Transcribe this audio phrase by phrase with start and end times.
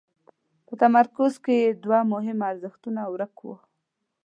[0.65, 3.55] په تمرکز کې یې دوه مهم ارزښتونه ورک وو.